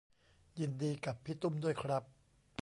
[0.59, 2.03] ยินดีกับพี่ตุ้มด้วยครับ